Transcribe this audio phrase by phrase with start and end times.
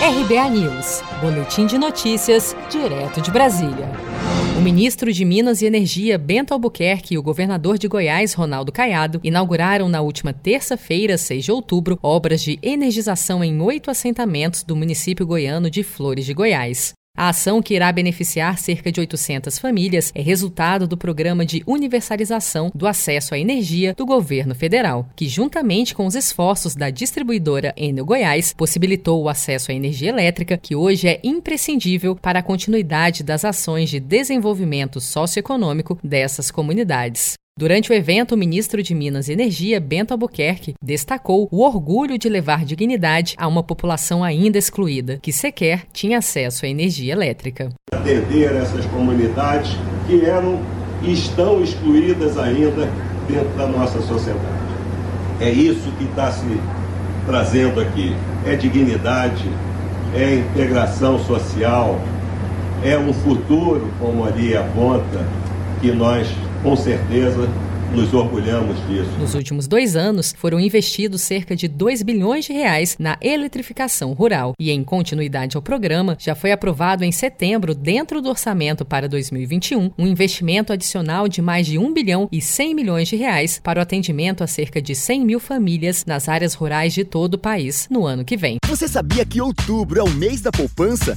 [0.00, 3.90] RBA News, Boletim de Notícias, direto de Brasília.
[4.56, 9.20] O ministro de Minas e Energia, Bento Albuquerque, e o governador de Goiás, Ronaldo Caiado,
[9.24, 15.26] inauguraram na última terça-feira, 6 de outubro, obras de energização em oito assentamentos do município
[15.26, 16.94] goiano de Flores de Goiás.
[17.20, 22.70] A ação, que irá beneficiar cerca de 800 famílias, é resultado do programa de universalização
[22.72, 28.04] do acesso à energia do governo federal, que, juntamente com os esforços da distribuidora Enel
[28.04, 33.44] Goiás, possibilitou o acesso à energia elétrica, que hoje é imprescindível para a continuidade das
[33.44, 37.36] ações de desenvolvimento socioeconômico dessas comunidades.
[37.58, 42.28] Durante o evento, o ministro de Minas e Energia, Bento Albuquerque, destacou o orgulho de
[42.28, 47.70] levar dignidade a uma população ainda excluída, que sequer tinha acesso à energia elétrica.
[47.92, 49.76] Atender essas comunidades
[50.06, 50.60] que eram
[51.02, 52.88] e estão excluídas ainda
[53.26, 54.62] dentro da nossa sociedade.
[55.40, 56.60] É isso que está se
[57.26, 58.14] trazendo aqui.
[58.46, 59.50] É dignidade,
[60.14, 62.00] é integração social,
[62.84, 65.26] é um futuro, como ali aponta,
[65.80, 66.28] que nós
[66.62, 67.48] com certeza
[67.92, 69.10] nos orgulhamos disso.
[69.18, 74.52] Nos últimos dois anos, foram investidos cerca de 2 bilhões de reais na eletrificação rural.
[74.58, 79.90] E, em continuidade ao programa, já foi aprovado em setembro, dentro do orçamento para 2021,
[79.98, 83.82] um investimento adicional de mais de 1 bilhão e 100 milhões de reais para o
[83.82, 88.06] atendimento a cerca de 100 mil famílias nas áreas rurais de todo o país no
[88.06, 88.58] ano que vem.
[88.66, 91.16] Você sabia que outubro é o mês da poupança?